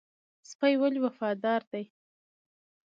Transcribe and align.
سپی 0.49 0.73
ولې 0.81 0.99
وفادار 1.05 1.61
دی؟ 1.71 1.83